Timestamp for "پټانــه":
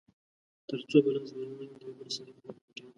2.43-2.87